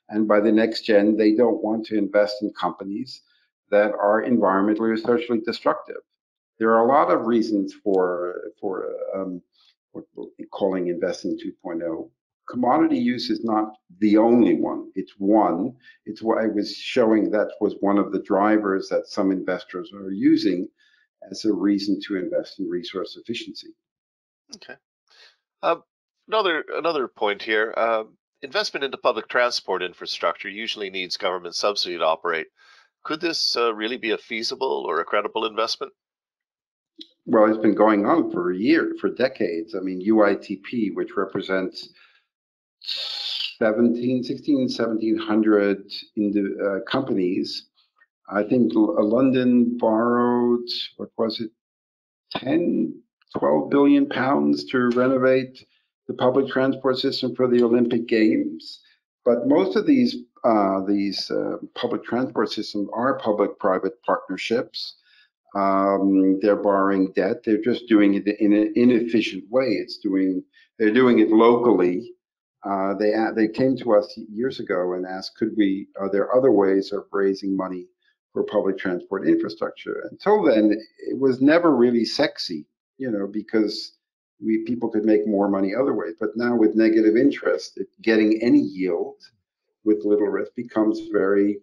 [0.10, 3.22] And by the next gen, they don't want to invest in companies
[3.72, 5.98] that are environmentally or socially destructive.
[6.60, 9.42] There are a lot of reasons for for um,
[9.92, 12.10] what we're calling investing 2.0
[12.50, 14.92] commodity use is not the only one.
[14.96, 15.76] It's one.
[16.06, 20.12] It's what I was showing that was one of the drivers that some investors are
[20.12, 20.68] using
[21.30, 23.70] as a reason to invest in resource efficiency.
[24.56, 24.76] Okay.
[25.64, 25.78] Uh,
[26.28, 27.74] another another point here.
[27.76, 28.04] Uh,
[28.42, 32.48] investment into public transport infrastructure usually needs government subsidy to operate.
[33.04, 35.94] Could this uh, really be a feasible or a credible investment?
[37.28, 39.74] Well, it's been going on for a year, for decades.
[39.74, 41.90] I mean, UITP, which represents
[43.58, 47.68] 17, 16, 1700 in the uh, companies.
[48.30, 51.52] I think uh, London borrowed, what was it,
[52.38, 53.02] 10,
[53.38, 55.66] 12 billion pounds to renovate
[56.08, 58.82] the public transport system for the Olympic Games.
[59.24, 64.98] But most of these uh, these uh, public transport systems are public-private partnerships.
[65.56, 67.44] Um, they're borrowing debt.
[67.46, 69.68] They're just doing it in an inefficient way.
[69.68, 70.44] It's doing
[70.78, 72.12] they're doing it locally
[72.66, 75.88] uh, they they came to us years ago and asked, could we?
[76.00, 77.88] Are there other ways of raising money
[78.34, 80.08] for public transport infrastructure?
[80.10, 80.72] Until then,
[81.08, 82.66] it was never really sexy,
[82.98, 83.94] you know, because
[84.44, 86.16] we people could make more money other ways.
[86.20, 89.18] But now with negative interest, getting any yield
[89.84, 91.60] with little risk becomes very,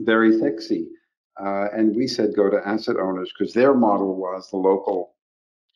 [0.00, 0.88] very sexy.
[1.40, 5.14] Uh, and we said go to asset owners because their model was the local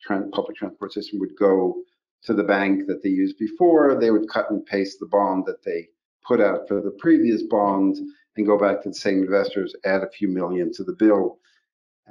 [0.07, 1.75] public transport system would go
[2.23, 5.63] to the bank that they used before, they would cut and paste the bond that
[5.63, 5.87] they
[6.25, 7.97] put out for the previous bond
[8.37, 11.39] and go back to the same investors, add a few million to the bill,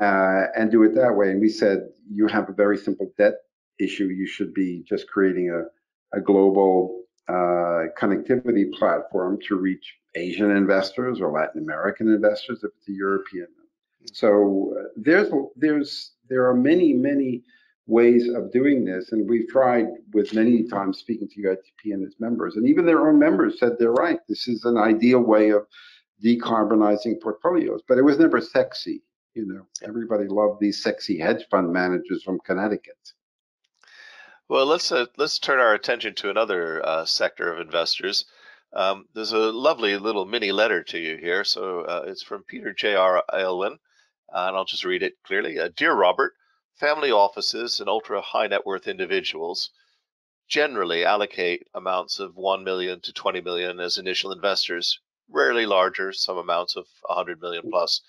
[0.01, 1.31] uh, and do it that way.
[1.31, 3.35] And we said, you have a very simple debt
[3.81, 4.07] issue.
[4.07, 11.21] You should be just creating a, a global uh, connectivity platform to reach Asian investors
[11.21, 13.47] or Latin American investors if it's a European.
[14.13, 17.43] So uh, there's there's there are many many
[17.87, 19.13] ways of doing this.
[19.13, 23.09] And we've tried with many times speaking to UITP and its members, and even their
[23.09, 24.19] own members said they're right.
[24.29, 25.67] This is an ideal way of
[26.25, 29.03] decarbonizing portfolios, but it was never sexy.
[29.35, 33.13] You know, everybody loved these sexy hedge fund managers from Connecticut.
[34.53, 38.27] Well, let's uh, let's turn our attention to another uh, sector of investors.
[38.75, 41.43] Um, there's a lovely little mini letter to you here.
[41.43, 43.25] So uh, it's from Peter J.R.
[43.33, 43.79] Aylwin,
[44.29, 45.59] and I'll just read it clearly.
[45.59, 46.35] Uh, Dear Robert,
[46.75, 49.71] Family offices and ultra high net worth individuals
[50.49, 56.37] generally allocate amounts of 1 million to 20 million as initial investors, rarely larger, some
[56.37, 58.03] amounts of 100 million plus.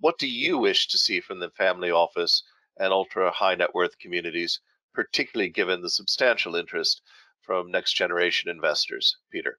[0.00, 2.42] What do you wish to see from the family office
[2.76, 4.58] and ultra high net worth communities,
[4.94, 7.02] particularly given the substantial interest
[7.42, 9.16] from next generation investors?
[9.30, 9.58] Peter.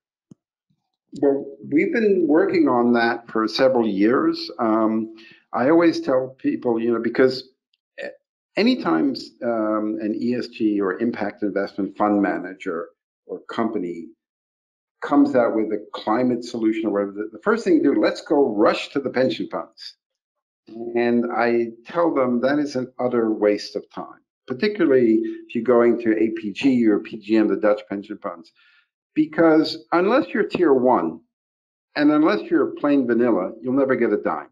[1.21, 4.51] Well, we've been working on that for several years.
[4.59, 5.15] Um,
[5.53, 7.49] I always tell people, you know, because
[8.57, 12.89] anytime um, an ESG or impact investment fund manager
[13.25, 14.07] or company
[15.01, 18.55] comes out with a climate solution or whatever, the, first thing you do, let's go
[18.55, 19.95] rush to the pension funds.
[20.67, 25.99] And I tell them that is an utter waste of time, particularly if you're going
[25.99, 28.51] to APG or PGGM, the Dutch pension funds,
[29.13, 31.21] because unless you're tier one
[31.95, 34.49] and unless you're plain vanilla, you'll never get a dime.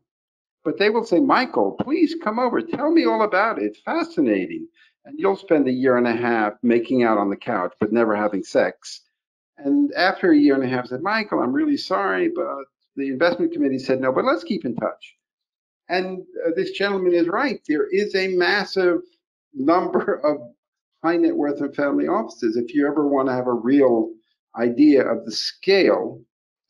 [0.64, 3.66] But they will say, Michael, please come over, tell me all about it.
[3.66, 4.68] It's fascinating.
[5.06, 8.16] And you'll spend a year and a half making out on the couch, but never
[8.16, 9.02] having sex.
[9.58, 12.64] And after a year and a half, I said, Michael, I'm really sorry, but
[12.96, 15.16] the investment committee said no, but let's keep in touch.
[15.90, 17.60] And uh, this gentleman is right.
[17.68, 19.02] There is a massive
[19.54, 20.38] number of
[21.04, 22.56] high net worth and family offices.
[22.56, 24.12] If you ever want to have a real
[24.58, 26.22] idea of the scale,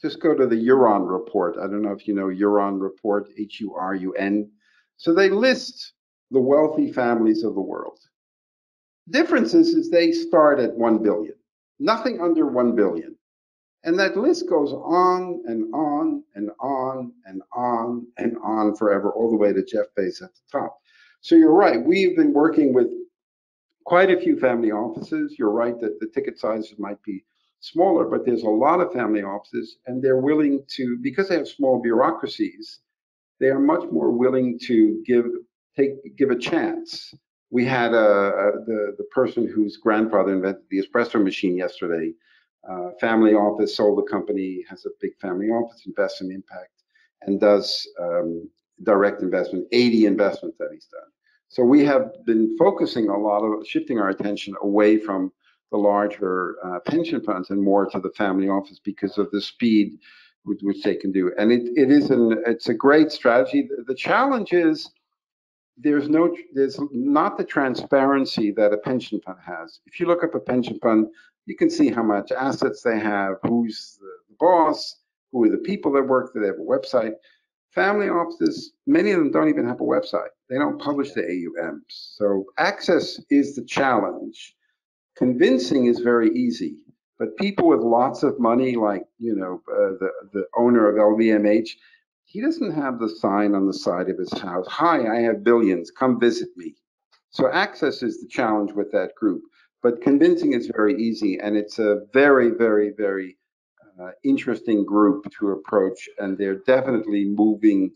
[0.02, 1.56] just go to the Hurun report.
[1.58, 4.50] I don't know if you know Hurun report, H U R U N.
[4.98, 5.93] So they list
[6.32, 8.00] the wealthy families of the world.
[9.10, 11.36] Difference is, is they start at 1 billion,
[11.80, 13.15] nothing under 1 billion.
[13.84, 19.30] And that list goes on and on and on and on and on forever, all
[19.30, 20.78] the way to Jeff Bezos at the top.
[21.24, 21.82] So you're right.
[21.82, 22.90] We've been working with
[23.86, 25.38] quite a few family offices.
[25.40, 27.24] You're right that the ticket sizes might be
[27.62, 31.48] smaller, but there's a lot of family offices, and they're willing to, because they have
[31.48, 32.80] small bureaucracies,
[33.40, 35.26] they are much more willing to give
[35.78, 37.14] take give a chance.
[37.52, 37.98] We had a,
[38.46, 42.14] a the the person whose grandfather invented the espresso machine yesterday
[42.70, 46.84] uh, family office, sold the company, has a big family office, invests in impact,
[47.22, 48.50] and does um,
[48.82, 51.02] direct investment, 80 investments that he's done.
[51.50, 55.32] So we have been focusing a lot of shifting our attention away from
[55.72, 59.98] the larger uh, pension funds and more to the family office because of the speed
[60.46, 61.32] with which they can do.
[61.38, 63.70] And it, it is an it's a great strategy.
[63.88, 64.90] The challenge is
[65.78, 69.80] there's no there's not the transparency that a pension fund has.
[69.86, 71.08] If you look up a pension fund,
[71.46, 74.98] you can see how much assets they have, who's the boss,
[75.32, 77.14] who are the people that work there, they have a website.
[77.76, 80.30] Family offices, many of them don't even have a website.
[80.50, 82.16] They don't publish the AUMs.
[82.18, 84.56] So access is the challenge.
[85.16, 86.78] Convincing is very easy,
[87.18, 91.70] but people with lots of money, like you know uh, the the owner of LVMH,
[92.26, 94.68] he doesn't have the sign on the side of his house.
[94.68, 95.92] Hi, I have billions.
[95.92, 96.76] Come visit me.
[97.30, 99.42] So access is the challenge with that group.
[99.82, 103.38] But convincing is very easy, and it's a very, very, very
[103.99, 107.91] uh, interesting group to approach, and they're definitely moving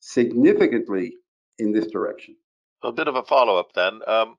[0.00, 1.14] significantly
[1.58, 2.36] in this direction.
[2.82, 4.36] A bit of a follow up then, um,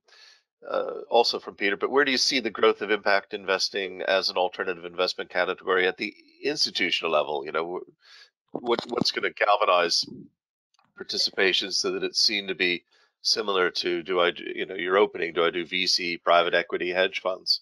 [0.70, 4.30] uh, also from Peter, but where do you see the growth of impact investing as
[4.30, 7.46] an alternative investment category at the institutional level?
[7.46, 7.82] You know,
[8.52, 10.06] what, what's going to galvanize
[10.96, 12.84] participation so that it's seen to be
[13.24, 17.22] similar to do I you know your opening do I do VC private equity hedge
[17.22, 17.62] funds?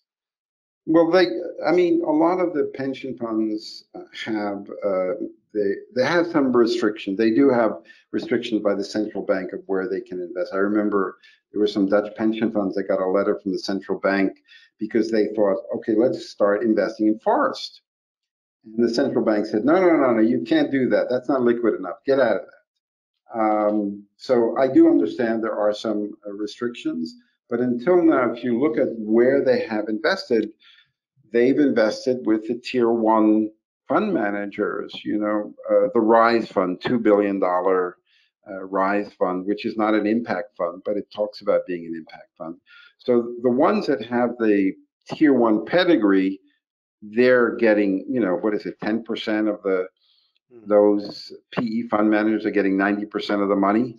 [0.90, 1.28] Well, they
[1.68, 3.86] I mean a lot of the pension funds
[4.26, 5.14] have uh,
[5.54, 7.16] they they have some restrictions.
[7.16, 7.74] They do have
[8.12, 10.52] restrictions by the central bank of where they can invest.
[10.52, 11.20] I remember
[11.52, 14.40] there were some Dutch pension funds that got a letter from the central bank
[14.80, 17.82] because they thought, okay, let's start investing in forest.
[18.66, 21.08] And the central bank said, no, no, no, no, you can't do that.
[21.10, 21.98] That's not liquid enough.
[22.06, 23.40] Get out of that.
[23.40, 27.16] Um, so I do understand there are some uh, restrictions,
[27.50, 30.52] but until now, if you look at where they have invested,
[31.32, 33.50] they've invested with the tier one
[33.88, 39.78] fund managers, you know, uh, the RISE fund, $2 billion uh, RISE fund, which is
[39.78, 42.56] not an impact fund, but it talks about being an impact fund.
[42.98, 44.74] So the ones that have the
[45.12, 46.40] tier one pedigree,
[47.02, 49.88] they're getting, you know, what is it, 10% of the
[50.52, 50.68] Hmm.
[50.68, 53.98] those PE fund managers are getting 90% of the money,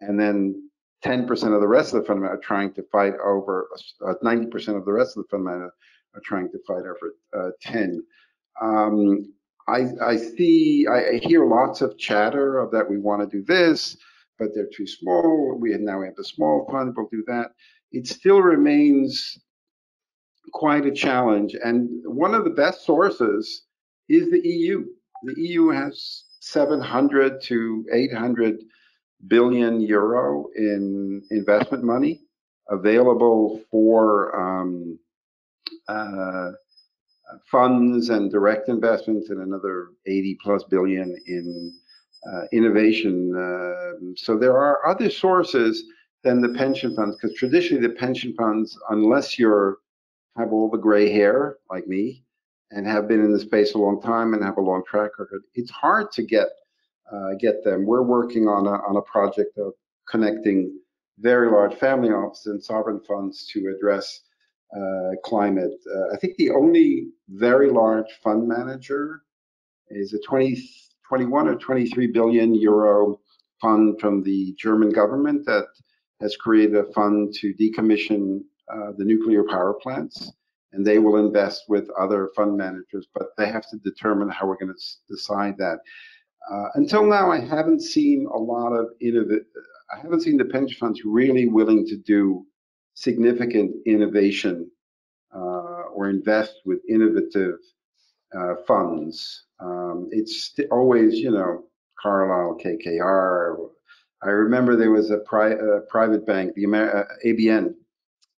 [0.00, 0.70] and then
[1.04, 3.68] 10% of the rest of the fund are trying to fight over,
[4.06, 5.44] uh, 90% of the rest of the fund
[6.24, 8.02] trying to fight over uh, 10.
[8.60, 9.32] Um,
[9.68, 13.96] I, I see, I, hear lots of chatter of that we want to do this,
[14.38, 15.56] but they're too small.
[15.58, 17.52] We now have the small fund, we'll do that.
[17.92, 19.38] It still remains
[20.52, 21.54] quite a challenge.
[21.62, 23.62] And one of the best sources
[24.08, 24.86] is the EU
[25.22, 28.56] the EU has 700 to 800
[29.28, 32.22] billion euro in investment money
[32.70, 34.98] available for um,
[35.88, 36.50] uh,
[37.50, 41.78] funds and direct investments and another 80 plus billion in
[42.32, 43.34] uh, innovation.
[43.34, 45.84] Uh, so there are other sources
[46.22, 49.78] than the pension funds because traditionally the pension funds, unless you're
[50.36, 52.24] have all the gray hair like me,
[52.70, 55.42] and have been in the space a long time and have a long track record,
[55.54, 56.48] it's hard to get
[57.12, 57.84] uh, get them.
[57.86, 59.72] We're working on a, on a project of
[60.08, 60.78] connecting
[61.18, 64.20] very large family offices and sovereign funds to address
[64.76, 65.72] uh, climate.
[65.94, 69.22] Uh, I think the only very large fund manager
[69.88, 70.62] is a 20,
[71.08, 73.20] 21 or 23 billion euro
[73.60, 75.66] fund from the German government that
[76.20, 78.40] has created a fund to decommission
[78.72, 80.32] uh, the nuclear power plants.
[80.72, 84.56] And they will invest with other fund managers, but they have to determine how we're
[84.56, 85.78] going to decide that.
[86.50, 89.46] Uh, until now, I haven't seen a lot of innovative.
[89.92, 92.46] I haven't seen the pension funds really willing to do
[93.00, 94.70] significant innovation
[95.34, 97.56] uh, or invest with innovative
[98.36, 99.46] uh, funds.
[99.58, 101.64] Um, it's always, you know,
[102.00, 103.56] Carlyle, KKR.
[104.22, 107.74] I remember there was a, pri a private bank, the Amer uh, ABN,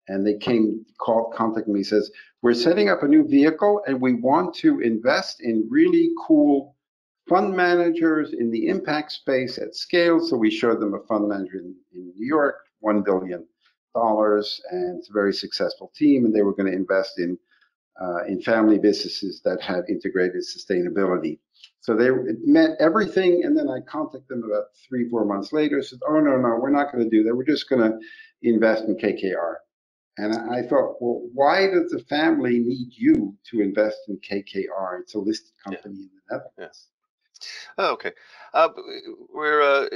[0.08, 2.10] and they came, called, contacted me, says,
[2.42, 6.76] we're setting up a new vehicle and we want to invest in really cool
[7.28, 10.20] fund managers in the impact space at scale.
[10.20, 13.46] So we showed them a fund manager in, in New York, $1 billion,
[13.94, 17.38] and it's a very successful team, and they were going to invest in
[18.00, 21.38] uh, in family businesses that had integrated sustainability.
[21.80, 22.10] So they
[22.44, 25.82] met everything, and then I contacted them about three, four months later.
[25.82, 27.34] Said, "Oh no, no, we're not going to do that.
[27.34, 27.98] We're just going to
[28.42, 29.56] invest in KKR."
[30.16, 35.00] And I thought, well, why does the family need you to invest in KKR?
[35.00, 36.02] It's a listed company yeah.
[36.02, 36.88] in the Netherlands.
[37.78, 38.12] Oh, okay.
[38.52, 38.68] Uh,
[39.32, 39.86] we're uh,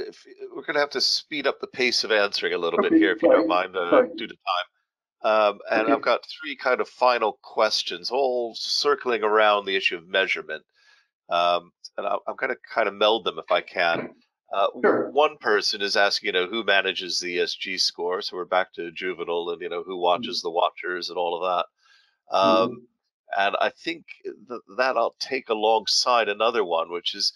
[0.53, 2.97] we're going to have to speed up the pace of answering a little okay, bit
[2.97, 5.31] here, if sorry, you don't mind, uh, due to time.
[5.31, 5.93] Um, and okay.
[5.93, 10.63] I've got three kind of final questions, all circling around the issue of measurement.
[11.29, 14.09] Um, and I, am going to kind of meld them if I can.
[14.53, 15.09] Uh, sure.
[15.11, 18.21] One person is asking, you know, who manages the ESG score?
[18.21, 20.47] So we're back to Juvenal and, you know, who watches mm-hmm.
[20.47, 21.65] the watchers and all of
[22.29, 22.37] that.
[22.37, 22.75] Um, mm-hmm.
[23.37, 24.05] And I think
[24.47, 27.33] that, that I'll take alongside another one, which is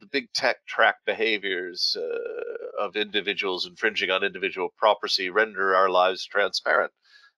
[0.00, 6.24] the big tech track behaviors uh, of individuals infringing on individual property render our lives
[6.24, 6.92] transparent.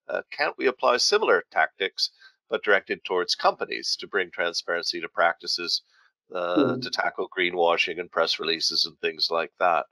[0.08, 2.10] Uh, can't we apply similar tactics,
[2.48, 5.82] but directed towards companies to bring transparency to practices,
[6.34, 6.82] uh, mm.
[6.82, 9.86] to tackle greenwashing and press releases and things like that?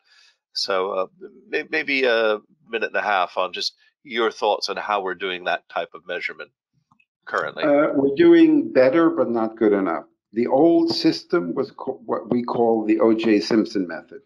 [0.52, 1.06] So uh,
[1.70, 2.38] maybe a
[2.68, 3.74] minute and a half on just
[4.04, 6.52] your thoughts on how we're doing that type of measurement
[7.26, 7.64] currently?
[7.64, 10.04] Uh, we're doing better, but not good enough.
[10.32, 13.40] The old system was what we call the O.J.
[13.40, 14.20] Simpson method.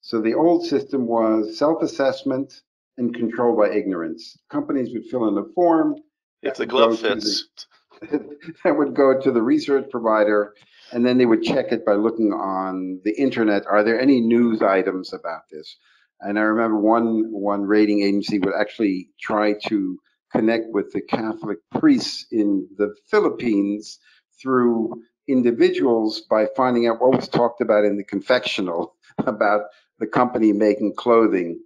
[0.00, 2.62] So the old system was self-assessment
[2.96, 4.38] and control by ignorance.
[4.50, 5.96] Companies would fill in a form.
[6.42, 7.46] If the glove fits.
[8.00, 10.54] The, that would go to the research provider,
[10.90, 13.66] and then they would check it by looking on the internet.
[13.66, 15.76] Are there any news items about this?
[16.20, 19.98] And I remember one one rating agency would actually try to
[20.32, 23.98] connect with the Catholic priests in the Philippines
[24.40, 28.92] through individuals by finding out what was talked about in the confectional
[29.26, 29.62] about
[29.98, 31.60] the company making clothing.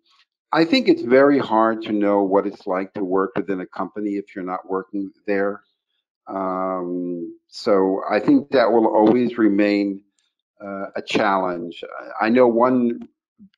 [0.53, 4.13] I think it's very hard to know what it's like to work within a company
[4.13, 5.63] if you're not working there.
[6.29, 10.01] Um, so I think that will always remain
[10.65, 11.83] uh, a challenge.
[12.21, 13.01] I know one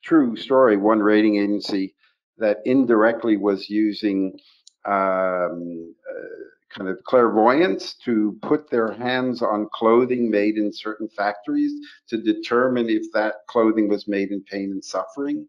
[0.03, 1.95] true story, one rating agency
[2.39, 4.39] that indirectly was using
[4.87, 11.73] um, uh, kind of clairvoyance to put their hands on clothing made in certain factories
[12.09, 15.47] to determine if that clothing was made in pain and suffering.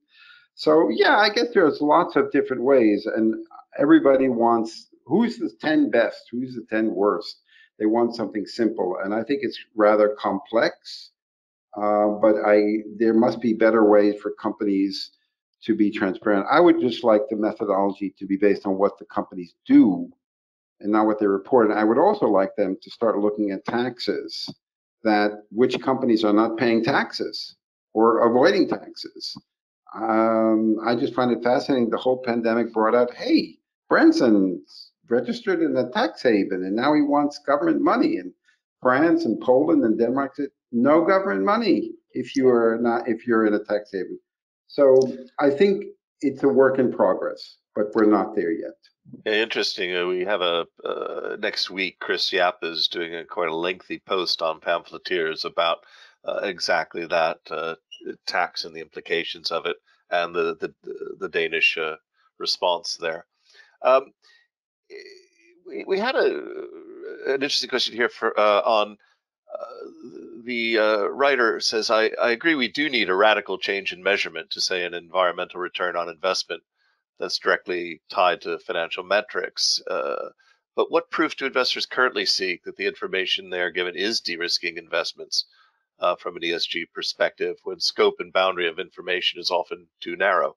[0.55, 3.35] So yeah, I guess there's lots of different ways, and
[3.77, 7.41] everybody wants who's the 10 best, who's the 10 worst.
[7.79, 11.11] They want something simple, and I think it's rather complex.
[11.75, 15.11] Uh, but I there must be better ways for companies
[15.68, 16.47] to be transparent.
[16.49, 20.09] I would just like the methodology to be based on what the companies do
[20.80, 21.70] and not what they report.
[21.70, 24.49] And I would also like them to start looking at taxes,
[25.03, 27.57] that which companies are not paying taxes
[27.93, 29.36] or avoiding taxes.
[29.93, 31.89] Um, I just find it fascinating.
[31.89, 33.57] The whole pandemic brought out, hey,
[33.89, 38.18] Branson's registered in a tax haven, and now he wants government money.
[38.18, 38.32] And
[38.82, 43.47] France and Poland and Denmark said, no government money if you are not if you're
[43.47, 44.20] in a tax haven.
[44.68, 44.99] So
[45.39, 45.86] I think
[46.22, 48.76] it's a work in progress, but we're not there yet.
[49.26, 49.95] Yeah, interesting.
[49.95, 51.97] Uh, we have a uh, next week.
[51.99, 55.80] Chris Yap is doing a quite a lengthy post on pamphleteers about
[56.26, 57.76] uh, exactly that uh,
[58.26, 59.78] tax and the implications of it,
[60.11, 60.74] and the the,
[61.20, 61.95] the Danish uh,
[62.38, 63.26] response there.
[63.82, 64.11] Um,
[65.65, 66.26] we, we had a
[67.28, 68.97] an interesting question here for uh, on
[70.43, 74.50] the uh, writer says, I, I agree we do need a radical change in measurement
[74.52, 76.64] to say an environmental return on investment
[77.20, 79.82] that's directly tied to financial metrics.
[79.89, 80.30] Uh,
[80.76, 84.78] but what proof do investors currently seek that the information they are given is de-risking
[84.78, 85.45] investments
[86.00, 90.56] uh, from an ESG perspective when scope and boundary of information is often too narrow?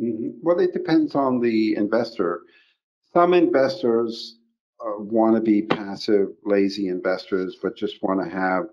[0.00, 0.38] Mm-hmm.
[0.42, 2.42] Well, it depends on the investor.
[3.12, 4.37] Some investors
[4.84, 8.64] uh, want to be passive, lazy investors, but just want to have,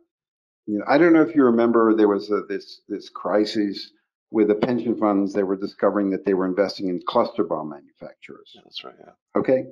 [0.68, 3.92] you know, I don't know if you remember there was a, this this crisis
[4.32, 5.34] with the pension funds.
[5.34, 8.52] They were discovering that they were investing in cluster bomb manufacturers.
[8.54, 8.96] Yeah, that's right.
[9.00, 9.40] Yeah.
[9.40, 9.66] Okay,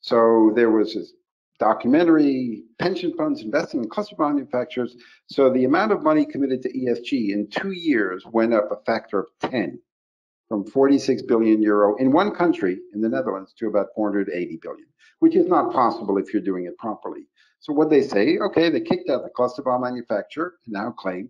[0.00, 1.12] so there was this
[1.58, 4.96] documentary, pension funds investing in cluster bomb manufacturers.
[5.26, 9.20] So the amount of money committed to ESG in two years went up a factor
[9.20, 9.78] of 10
[10.54, 14.86] from 46 billion euro in one country, in the Netherlands, to about 480 billion,
[15.18, 17.26] which is not possible if you're doing it properly.
[17.58, 21.28] So what they say, okay, they kicked out the cluster bomb manufacturer and now claim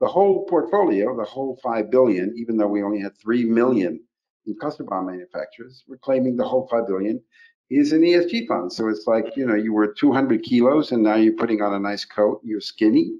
[0.00, 4.02] the whole portfolio, the whole 5 billion, even though we only had 3 million
[4.44, 7.22] in cluster bomb manufacturers, we're claiming the whole 5 billion
[7.70, 8.70] is an ESG fund.
[8.70, 11.78] So it's like, you know, you were 200 kilos and now you're putting on a
[11.78, 13.12] nice coat, you're skinny.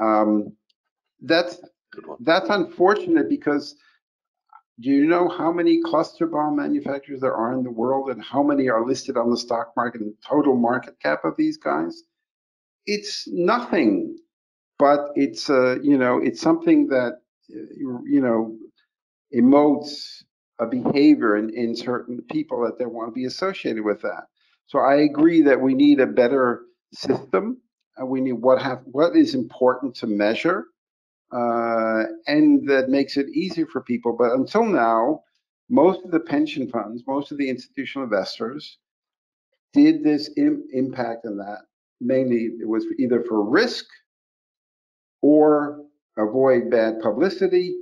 [0.00, 0.52] Um,
[1.22, 1.60] that's
[2.20, 3.76] that's unfortunate because
[4.80, 8.42] do you know how many cluster bomb manufacturers there are in the world and how
[8.42, 12.02] many are listed on the stock market and total market cap of these guys?
[12.86, 14.16] It's nothing,
[14.78, 18.56] but it's uh, you know it's something that you know
[19.34, 20.22] emotes
[20.58, 24.24] a behavior in, in certain people that they want to be associated with that.
[24.66, 26.62] So I agree that we need a better
[26.92, 27.58] system.
[28.00, 30.66] Uh, we need what have what is important to measure,
[31.32, 34.16] uh, and that makes it easier for people.
[34.18, 35.22] But until now,
[35.68, 38.78] most of the pension funds, most of the institutional investors,
[39.72, 41.60] did this Im impact on that.
[42.00, 43.86] Mainly, it was either for risk
[45.22, 45.84] or
[46.16, 47.76] avoid bad publicity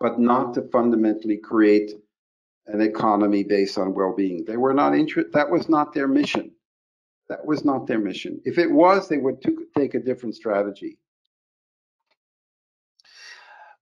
[0.00, 1.92] but not to fundamentally create
[2.66, 4.44] an economy based on well-being.
[4.44, 5.32] They were not interested.
[5.32, 6.50] That was not their mission.
[7.28, 8.40] That was not their mission.
[8.44, 9.42] If it was, they would
[9.76, 10.98] take a different strategy.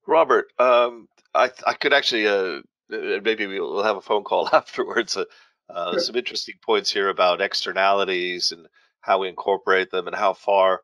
[0.07, 2.61] Robert, um, I, I could actually, uh,
[2.93, 5.17] uh, maybe we'll have a phone call afterwards.
[5.17, 5.25] Uh,
[5.71, 6.01] uh, sure.
[6.01, 8.67] Some interesting points here about externalities and
[9.01, 10.83] how we incorporate them and how far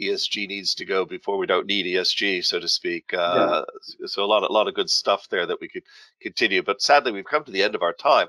[0.00, 3.12] ESG needs to go before we don't need ESG, so to speak.
[3.12, 3.64] Uh,
[4.00, 4.06] yeah.
[4.06, 5.82] So a lot, of, a lot of good stuff there that we could
[6.20, 6.62] continue.
[6.62, 8.28] But sadly, we've come to the end of our time,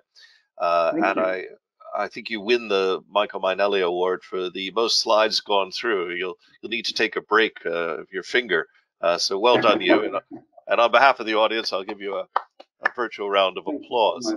[0.59, 1.23] uh, and you.
[1.23, 1.43] I,
[1.93, 6.13] I think you win the Michael Mainelli Award for the most slides gone through.
[6.15, 8.67] You'll, you'll need to take a break uh, of your finger.
[9.01, 10.03] Uh, so well done, you.
[10.03, 10.15] And,
[10.67, 12.27] and, on behalf of the audience, I'll give you a,
[12.83, 14.33] a virtual round of applause.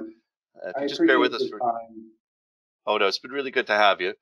[0.64, 1.58] if you just bear with us for.
[1.58, 2.10] Time.
[2.86, 4.14] Oh no, it's been really good to have you.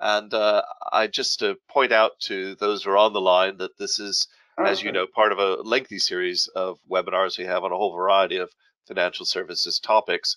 [0.00, 3.78] And uh, I just to point out to those who are on the line that
[3.78, 4.28] this is,
[4.60, 4.70] okay.
[4.70, 7.94] as you know, part of a lengthy series of webinars we have on a whole
[7.94, 8.50] variety of
[8.86, 10.36] financial services topics.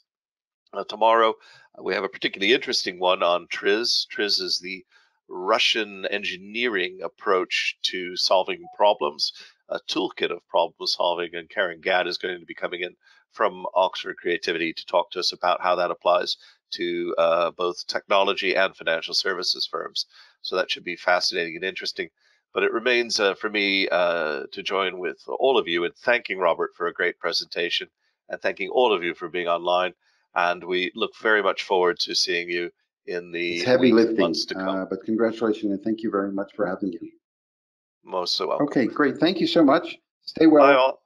[0.74, 1.34] Uh, tomorrow,
[1.78, 4.08] uh, we have a particularly interesting one on TRIZ.
[4.08, 4.86] TRIZ is the
[5.30, 9.32] Russian engineering approach to solving problems,
[9.70, 11.36] a toolkit of problem solving.
[11.36, 12.96] And Karen Gadd is going to be coming in
[13.32, 16.38] from Oxford Creativity to talk to us about how that applies
[16.72, 20.06] to uh, both technology and financial services firms.
[20.42, 22.10] So that should be fascinating and interesting.
[22.54, 26.40] But it remains uh, for me uh, to join with all of you in thanking
[26.40, 27.88] Robert for a great presentation
[28.28, 29.94] and thanking all of you for being online.
[30.36, 32.72] And we look very much forward to seeing you
[33.10, 36.90] in the it's heavy lifting, uh, but congratulations and thank you very much for having
[36.90, 37.14] me.
[38.04, 38.68] Most so welcome.
[38.68, 39.18] Okay, great.
[39.18, 39.98] Thank you so much.
[40.22, 40.66] Stay well.
[40.66, 41.02] Bye all.